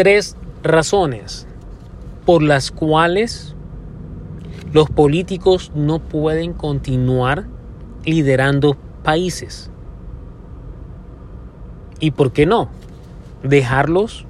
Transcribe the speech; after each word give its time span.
tres 0.00 0.34
razones 0.62 1.46
por 2.24 2.42
las 2.42 2.70
cuales 2.70 3.54
los 4.72 4.88
políticos 4.88 5.72
no 5.74 5.98
pueden 5.98 6.54
continuar 6.54 7.44
liderando 8.06 8.78
países. 9.02 9.70
¿Y 11.98 12.12
por 12.12 12.32
qué 12.32 12.46
no? 12.46 12.70
Dejarlos 13.42 14.24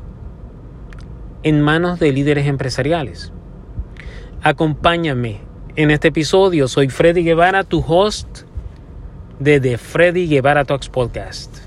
en 1.44 1.60
manos 1.60 2.00
de 2.00 2.10
líderes 2.10 2.48
empresariales. 2.48 3.32
Acompáñame 4.42 5.38
en 5.76 5.92
este 5.92 6.08
episodio. 6.08 6.66
Soy 6.66 6.88
Freddy 6.88 7.22
Guevara, 7.22 7.62
tu 7.62 7.78
host 7.86 8.40
de 9.38 9.60
The 9.60 9.78
Freddy 9.78 10.26
Guevara 10.26 10.64
Talks 10.64 10.88
Podcast. 10.88 11.58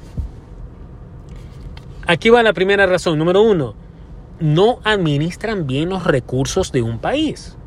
Aquí 2.06 2.30
va 2.30 2.44
la 2.44 2.52
primera 2.52 2.86
razón. 2.86 3.18
Número 3.18 3.42
uno, 3.42 3.82
no 4.44 4.80
administran 4.84 5.68
bien 5.68 5.88
los 5.88 6.04
recursos 6.04 6.74
de 6.74 6.82
un 6.82 7.00
país. 7.00 7.58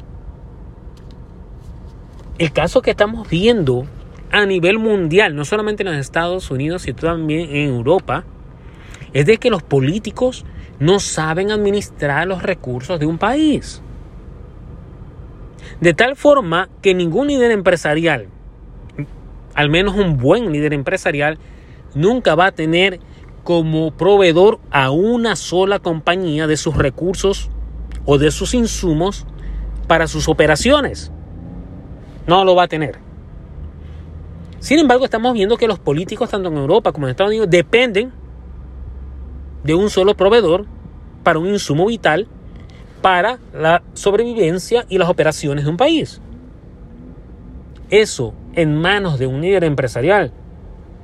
El 2.36 2.52
caso 2.52 2.82
que 2.82 2.90
estamos 2.90 3.30
viendo 3.30 3.86
a 4.30 4.44
nivel 4.44 4.78
mundial, 4.78 5.34
no 5.34 5.46
solamente 5.46 5.82
en 5.82 5.88
los 5.88 5.96
Estados 5.96 6.50
Unidos, 6.50 6.82
sino 6.82 6.98
también 6.98 7.48
en 7.48 7.70
Europa, 7.70 8.24
es 9.14 9.24
de 9.24 9.38
que 9.38 9.48
los 9.48 9.62
políticos 9.62 10.44
no 10.78 11.00
saben 11.00 11.50
administrar 11.50 12.26
los 12.26 12.42
recursos 12.42 13.00
de 13.00 13.06
un 13.06 13.16
país. 13.16 13.80
De 15.80 15.94
tal 15.94 16.14
forma 16.14 16.68
que 16.82 16.92
ningún 16.92 17.28
líder 17.28 17.52
empresarial, 17.52 18.28
al 19.54 19.70
menos 19.70 19.94
un 19.94 20.18
buen 20.18 20.52
líder 20.52 20.74
empresarial, 20.74 21.38
nunca 21.94 22.34
va 22.34 22.48
a 22.48 22.52
tener 22.52 23.00
como 23.46 23.92
proveedor 23.92 24.58
a 24.72 24.90
una 24.90 25.36
sola 25.36 25.78
compañía 25.78 26.48
de 26.48 26.56
sus 26.56 26.76
recursos 26.76 27.48
o 28.04 28.18
de 28.18 28.32
sus 28.32 28.54
insumos 28.54 29.24
para 29.86 30.08
sus 30.08 30.28
operaciones. 30.28 31.12
No 32.26 32.44
lo 32.44 32.56
va 32.56 32.64
a 32.64 32.66
tener. 32.66 32.98
Sin 34.58 34.80
embargo, 34.80 35.04
estamos 35.04 35.32
viendo 35.32 35.56
que 35.56 35.68
los 35.68 35.78
políticos, 35.78 36.28
tanto 36.28 36.48
en 36.48 36.56
Europa 36.56 36.90
como 36.90 37.06
en 37.06 37.12
Estados 37.12 37.30
Unidos, 37.30 37.48
dependen 37.48 38.12
de 39.62 39.76
un 39.76 39.90
solo 39.90 40.16
proveedor 40.16 40.66
para 41.22 41.38
un 41.38 41.46
insumo 41.46 41.86
vital 41.86 42.26
para 43.00 43.38
la 43.54 43.84
sobrevivencia 43.94 44.86
y 44.88 44.98
las 44.98 45.08
operaciones 45.08 45.66
de 45.66 45.70
un 45.70 45.76
país. 45.76 46.20
Eso 47.90 48.34
en 48.54 48.76
manos 48.76 49.20
de 49.20 49.28
un 49.28 49.40
líder 49.40 49.62
empresarial 49.62 50.32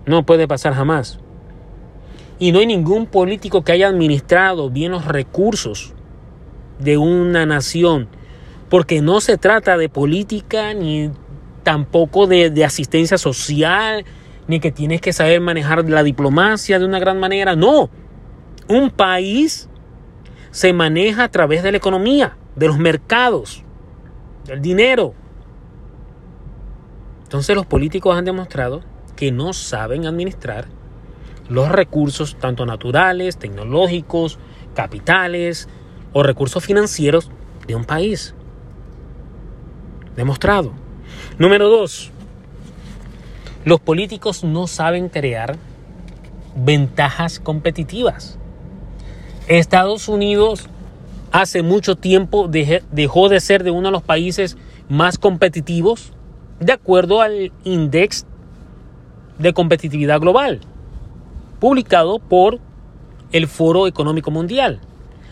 no 0.06 0.26
puede 0.26 0.48
pasar 0.48 0.74
jamás. 0.74 1.21
Y 2.42 2.50
no 2.50 2.58
hay 2.58 2.66
ningún 2.66 3.06
político 3.06 3.62
que 3.62 3.70
haya 3.70 3.86
administrado 3.86 4.68
bien 4.68 4.90
los 4.90 5.04
recursos 5.04 5.94
de 6.80 6.98
una 6.98 7.46
nación, 7.46 8.08
porque 8.68 9.00
no 9.00 9.20
se 9.20 9.38
trata 9.38 9.76
de 9.76 9.88
política 9.88 10.74
ni 10.74 11.12
tampoco 11.62 12.26
de, 12.26 12.64
asistencia 12.64 13.16
social, 13.16 14.04
ni 14.48 14.58
que 14.58 14.72
tienes 14.72 15.00
que 15.00 15.12
saber 15.12 15.40
manejar 15.40 15.88
la 15.88 16.02
diplomacia 16.02 16.80
de 16.80 16.84
una 16.84 16.98
gran 16.98 17.20
manera. 17.20 17.54
No, 17.54 17.90
un 18.68 18.90
país 18.90 19.68
se 20.50 20.72
maneja 20.72 21.22
a 21.22 21.30
través 21.30 21.62
de 21.62 21.70
la 21.70 21.78
economía, 21.78 22.36
de 22.56 22.66
los 22.66 22.76
mercados, 22.76 23.62
del 24.46 24.60
dinero. 24.60 25.14
Entonces 27.22 27.54
los 27.54 27.66
políticos 27.66 28.16
han 28.16 28.24
demostrado 28.24 28.82
que 29.14 29.30
no 29.30 29.52
saben 29.52 30.06
administrar 30.06 30.81
los 31.48 31.68
recursos, 31.68 32.36
tanto 32.38 32.66
naturales, 32.66 33.36
tecnológicos, 33.36 34.38
capitales 34.74 35.68
o 36.12 36.22
recursos 36.22 36.64
financieros 36.64 37.30
de 37.66 37.74
un 37.74 37.84
país. 37.84 38.34
Demostrado. 40.16 40.72
Número 41.38 41.68
dos, 41.68 42.10
los 43.64 43.80
políticos 43.80 44.44
no 44.44 44.66
saben 44.66 45.08
crear 45.08 45.56
ventajas 46.54 47.40
competitivas. 47.40 48.38
Estados 49.48 50.08
Unidos 50.08 50.68
hace 51.32 51.62
mucho 51.62 51.96
tiempo 51.96 52.48
dejó 52.48 53.28
de 53.28 53.40
ser 53.40 53.64
de 53.64 53.70
uno 53.70 53.88
de 53.88 53.92
los 53.92 54.02
países 54.02 54.56
más 54.88 55.18
competitivos 55.18 56.12
de 56.60 56.72
acuerdo 56.72 57.22
al 57.22 57.52
Index 57.64 58.26
de 59.38 59.52
Competitividad 59.52 60.20
Global 60.20 60.60
publicado 61.62 62.18
por 62.18 62.58
el 63.30 63.46
Foro 63.46 63.86
Económico 63.86 64.32
Mundial. 64.32 64.80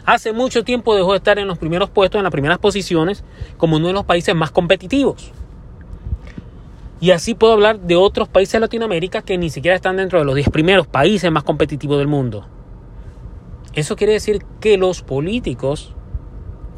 Hace 0.06 0.32
mucho 0.32 0.62
tiempo 0.62 0.94
dejó 0.94 1.10
de 1.10 1.16
estar 1.16 1.40
en 1.40 1.48
los 1.48 1.58
primeros 1.58 1.90
puestos, 1.90 2.20
en 2.20 2.22
las 2.22 2.30
primeras 2.30 2.58
posiciones, 2.58 3.24
como 3.56 3.78
uno 3.78 3.88
de 3.88 3.94
los 3.94 4.04
países 4.04 4.32
más 4.32 4.52
competitivos. 4.52 5.32
Y 7.00 7.10
así 7.10 7.34
puedo 7.34 7.52
hablar 7.52 7.80
de 7.80 7.96
otros 7.96 8.28
países 8.28 8.52
de 8.52 8.60
Latinoamérica 8.60 9.22
que 9.22 9.38
ni 9.38 9.50
siquiera 9.50 9.74
están 9.74 9.96
dentro 9.96 10.20
de 10.20 10.24
los 10.24 10.36
10 10.36 10.50
primeros 10.50 10.86
países 10.86 11.32
más 11.32 11.42
competitivos 11.42 11.98
del 11.98 12.06
mundo. 12.06 12.46
Eso 13.74 13.96
quiere 13.96 14.12
decir 14.12 14.44
que 14.60 14.78
los 14.78 15.02
políticos 15.02 15.96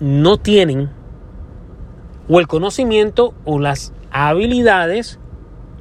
no 0.00 0.38
tienen 0.38 0.88
o 2.26 2.40
el 2.40 2.48
conocimiento 2.48 3.34
o 3.44 3.58
las 3.58 3.92
habilidades 4.12 5.18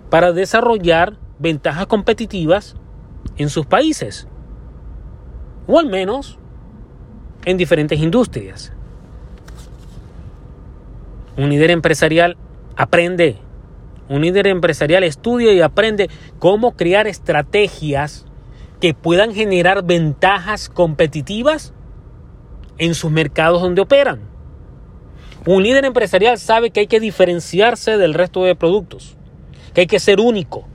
para 0.09 0.33
desarrollar 0.33 1.15
ventajas 1.39 1.87
competitivas 1.87 2.75
en 3.41 3.49
sus 3.49 3.65
países, 3.65 4.27
o 5.67 5.79
al 5.79 5.87
menos 5.87 6.37
en 7.45 7.57
diferentes 7.57 7.99
industrias. 7.99 8.73
Un 11.37 11.49
líder 11.49 11.71
empresarial 11.71 12.37
aprende, 12.75 13.37
un 14.09 14.21
líder 14.21 14.47
empresarial 14.47 15.03
estudia 15.03 15.53
y 15.53 15.61
aprende 15.61 16.09
cómo 16.39 16.75
crear 16.75 17.07
estrategias 17.07 18.25
que 18.79 18.93
puedan 18.93 19.33
generar 19.33 19.83
ventajas 19.83 20.67
competitivas 20.67 21.73
en 22.77 22.95
sus 22.95 23.11
mercados 23.11 23.61
donde 23.61 23.81
operan. 23.81 24.21
Un 25.45 25.63
líder 25.63 25.85
empresarial 25.85 26.37
sabe 26.37 26.71
que 26.71 26.81
hay 26.81 26.87
que 26.87 26.99
diferenciarse 26.99 27.97
del 27.97 28.13
resto 28.13 28.43
de 28.43 28.55
productos, 28.55 29.17
que 29.73 29.81
hay 29.81 29.87
que 29.87 29.99
ser 29.99 30.19
único, 30.19 30.67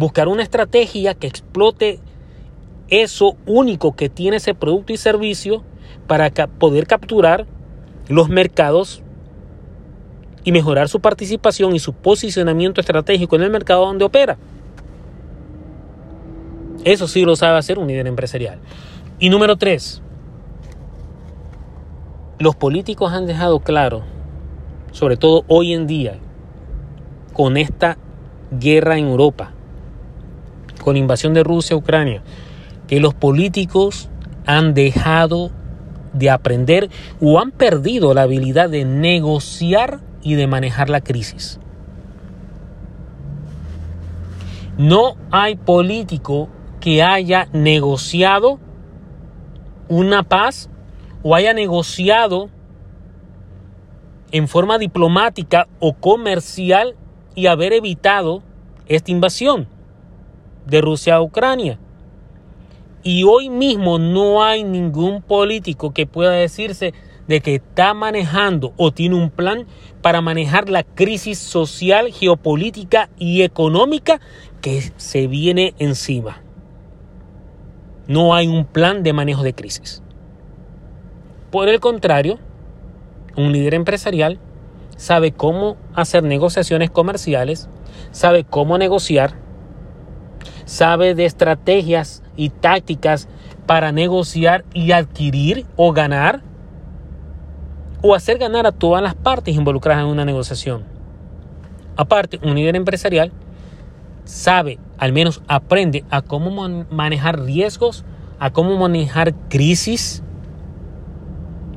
buscar 0.00 0.28
una 0.28 0.42
estrategia 0.42 1.14
que 1.14 1.26
explote 1.26 2.00
eso 2.88 3.36
único 3.46 3.94
que 3.94 4.08
tiene 4.08 4.38
ese 4.38 4.54
producto 4.54 4.94
y 4.94 4.96
servicio 4.96 5.62
para 6.06 6.30
poder 6.30 6.86
capturar 6.86 7.46
los 8.08 8.30
mercados 8.30 9.02
y 10.42 10.52
mejorar 10.52 10.88
su 10.88 11.00
participación 11.00 11.76
y 11.76 11.78
su 11.78 11.92
posicionamiento 11.92 12.80
estratégico 12.80 13.36
en 13.36 13.42
el 13.42 13.50
mercado 13.50 13.84
donde 13.84 14.06
opera. 14.06 14.38
Eso 16.82 17.06
sí 17.06 17.26
lo 17.26 17.36
sabe 17.36 17.58
hacer 17.58 17.78
un 17.78 17.86
líder 17.86 18.06
empresarial. 18.06 18.58
Y 19.18 19.28
número 19.28 19.56
tres, 19.56 20.00
los 22.38 22.56
políticos 22.56 23.12
han 23.12 23.26
dejado 23.26 23.60
claro, 23.60 24.02
sobre 24.92 25.18
todo 25.18 25.44
hoy 25.46 25.74
en 25.74 25.86
día, 25.86 26.18
con 27.34 27.58
esta 27.58 27.98
guerra 28.50 28.96
en 28.96 29.08
Europa, 29.08 29.52
con 30.80 30.94
la 30.94 31.00
invasión 31.00 31.34
de 31.34 31.44
Rusia 31.44 31.74
a 31.74 31.78
Ucrania, 31.78 32.22
que 32.88 33.00
los 33.00 33.14
políticos 33.14 34.08
han 34.46 34.74
dejado 34.74 35.50
de 36.12 36.30
aprender 36.30 36.90
o 37.20 37.38
han 37.38 37.52
perdido 37.52 38.14
la 38.14 38.22
habilidad 38.22 38.68
de 38.68 38.84
negociar 38.84 40.00
y 40.22 40.34
de 40.34 40.46
manejar 40.46 40.90
la 40.90 41.00
crisis. 41.00 41.60
No 44.76 45.16
hay 45.30 45.56
político 45.56 46.48
que 46.80 47.02
haya 47.02 47.48
negociado 47.52 48.58
una 49.88 50.22
paz 50.22 50.70
o 51.22 51.34
haya 51.34 51.52
negociado 51.52 52.48
en 54.32 54.48
forma 54.48 54.78
diplomática 54.78 55.68
o 55.80 55.94
comercial 55.94 56.96
y 57.34 57.46
haber 57.46 57.72
evitado 57.72 58.42
esta 58.86 59.10
invasión 59.10 59.68
de 60.66 60.80
Rusia 60.80 61.16
a 61.16 61.22
Ucrania. 61.22 61.78
Y 63.02 63.24
hoy 63.24 63.48
mismo 63.48 63.98
no 63.98 64.42
hay 64.42 64.62
ningún 64.64 65.22
político 65.22 65.92
que 65.92 66.06
pueda 66.06 66.32
decirse 66.32 66.92
de 67.26 67.40
que 67.40 67.54
está 67.54 67.94
manejando 67.94 68.74
o 68.76 68.90
tiene 68.92 69.14
un 69.14 69.30
plan 69.30 69.66
para 70.02 70.20
manejar 70.20 70.68
la 70.68 70.82
crisis 70.82 71.38
social, 71.38 72.12
geopolítica 72.12 73.08
y 73.18 73.42
económica 73.42 74.20
que 74.60 74.92
se 74.96 75.28
viene 75.28 75.74
encima. 75.78 76.42
No 78.06 78.34
hay 78.34 78.48
un 78.48 78.64
plan 78.64 79.02
de 79.02 79.12
manejo 79.12 79.44
de 79.44 79.54
crisis. 79.54 80.02
Por 81.50 81.68
el 81.68 81.80
contrario, 81.80 82.38
un 83.36 83.52
líder 83.52 83.74
empresarial 83.74 84.38
sabe 84.96 85.32
cómo 85.32 85.76
hacer 85.94 86.22
negociaciones 86.22 86.90
comerciales, 86.90 87.68
sabe 88.10 88.44
cómo 88.44 88.76
negociar, 88.76 89.39
sabe 90.70 91.16
de 91.16 91.24
estrategias 91.24 92.22
y 92.36 92.50
tácticas 92.50 93.26
para 93.66 93.90
negociar 93.90 94.64
y 94.72 94.92
adquirir 94.92 95.66
o 95.74 95.92
ganar 95.92 96.42
o 98.02 98.14
hacer 98.14 98.38
ganar 98.38 98.68
a 98.68 98.72
todas 98.72 99.02
las 99.02 99.16
partes 99.16 99.56
involucradas 99.56 100.04
en 100.04 100.10
una 100.10 100.24
negociación. 100.24 100.84
Aparte, 101.96 102.38
un 102.44 102.54
líder 102.54 102.76
empresarial 102.76 103.32
sabe, 104.24 104.78
al 104.96 105.12
menos 105.12 105.42
aprende 105.48 106.04
a 106.08 106.22
cómo 106.22 106.68
manejar 106.88 107.40
riesgos, 107.40 108.04
a 108.38 108.52
cómo 108.52 108.78
manejar 108.78 109.34
crisis 109.48 110.22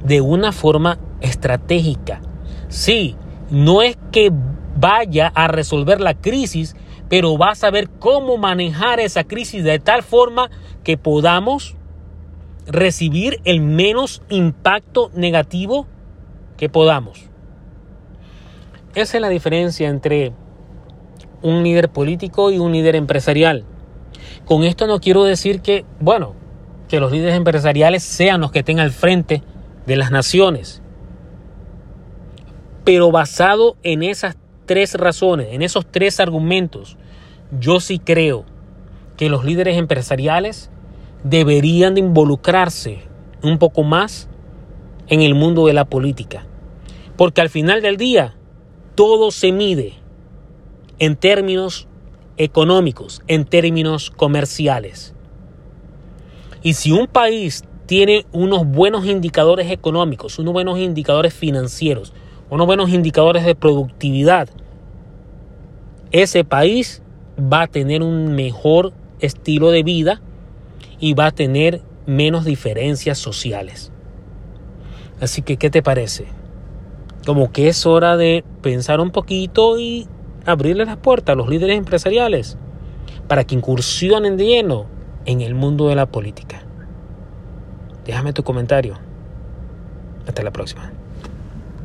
de 0.06 0.22
una 0.22 0.52
forma 0.52 1.00
estratégica. 1.20 2.22
Sí, 2.68 3.16
no 3.50 3.82
es 3.82 3.98
que 4.12 4.32
vaya 4.76 5.32
a 5.34 5.48
resolver 5.48 6.00
la 6.00 6.14
crisis, 6.14 6.76
pero 7.14 7.38
va 7.38 7.52
a 7.52 7.56
saber 7.56 7.90
cómo 8.00 8.38
manejar 8.38 9.00
esa 9.00 9.24
crisis 9.24 9.64
de 9.64 9.78
tal 9.78 10.02
forma 10.02 10.50
que 10.84 10.98
podamos 10.98 11.76
recibir 12.66 13.40
el 13.44 13.62
menos 13.62 14.24
impacto 14.30 15.12
negativo 15.14 15.86
que 16.58 16.70
podamos. 16.70 17.30
Esa 18.96 19.18
es 19.18 19.22
la 19.22 19.30
diferencia 19.30 19.90
entre 19.90 20.34
un 21.44 21.62
líder 21.62 21.90
político 21.90 22.50
y 22.50 22.58
un 22.58 22.72
líder 22.72 22.96
empresarial. 22.96 23.64
Con 24.46 24.64
esto 24.64 24.88
no 24.88 25.00
quiero 25.00 25.24
decir 25.24 25.62
que, 25.62 25.86
bueno, 26.00 26.34
que 26.88 27.00
los 27.00 27.12
líderes 27.12 27.36
empresariales 27.36 28.02
sean 28.02 28.42
los 28.42 28.52
que 28.52 28.60
estén 28.60 28.80
al 28.80 28.92
frente 28.92 29.44
de 29.86 29.98
las 29.98 30.10
naciones. 30.10 30.82
Pero 32.84 33.12
basado 33.12 33.78
en 33.84 34.02
esas 34.02 34.36
tres 34.66 34.96
razones, 34.96 35.50
en 35.52 35.62
esos 35.62 35.86
tres 35.86 36.20
argumentos, 36.20 36.98
yo 37.60 37.80
sí 37.80 38.00
creo 38.00 38.46
que 39.18 39.30
los 39.30 39.46
líderes 39.46 39.78
empresariales 39.78 40.70
deberían 41.24 41.96
de 41.96 42.02
involucrarse 42.02 43.00
un 43.42 43.58
poco 43.58 43.84
más 43.84 44.28
en 45.08 45.22
el 45.22 45.36
mundo 45.36 45.68
de 45.68 45.74
la 45.74 45.86
política. 45.86 46.46
Porque 47.18 47.42
al 47.42 47.50
final 47.50 47.82
del 47.82 47.98
día, 47.98 48.36
todo 48.96 49.32
se 49.32 49.52
mide 49.52 49.94
en 51.00 51.16
términos 51.16 51.88
económicos, 52.38 53.22
en 53.28 53.46
términos 53.46 54.10
comerciales. 54.10 55.14
Y 56.62 56.74
si 56.74 56.92
un 56.92 57.08
país 57.08 57.64
tiene 57.86 58.26
unos 58.32 58.66
buenos 58.66 59.06
indicadores 59.06 59.70
económicos, 59.70 60.40
unos 60.40 60.54
buenos 60.54 60.80
indicadores 60.80 61.34
financieros, 61.34 62.14
unos 62.50 62.66
buenos 62.66 62.90
indicadores 62.90 63.46
de 63.46 63.56
productividad, 63.56 64.50
ese 66.12 66.44
país 66.44 67.02
va 67.40 67.64
a 67.64 67.68
tener 67.68 68.04
un 68.04 68.36
mejor 68.36 68.94
estilo 69.20 69.72
de 69.72 69.84
vida 69.84 70.22
y 71.00 71.14
va 71.14 71.28
a 71.28 71.32
tener 71.32 71.82
menos 72.06 72.46
diferencias 72.46 73.18
sociales. 73.18 73.92
Así 75.22 75.42
que, 75.42 75.58
¿qué 75.58 75.70
te 75.70 75.82
parece? 75.82 76.28
Como 77.26 77.52
que 77.52 77.70
es 77.70 77.86
hora 77.86 78.18
de 78.18 78.44
pensar 78.62 79.00
un 79.00 79.12
poquito 79.12 79.80
y 79.80 80.08
abrirle 80.46 80.86
las 80.86 80.98
puertas 80.98 81.34
a 81.34 81.38
los 81.38 81.48
líderes 81.48 81.78
empresariales 81.78 82.58
para 83.28 83.46
que 83.46 83.56
incursionen 83.56 84.38
de 84.38 84.46
lleno 84.46 84.86
en 85.26 85.42
el 85.42 85.56
mundo 85.56 85.88
de 85.88 85.96
la 85.96 86.06
política. 86.06 86.64
Déjame 88.06 88.34
tu 88.34 88.44
comentario. 88.44 89.00
Hasta 90.28 90.44
la 90.44 90.52
próxima. 90.52 90.92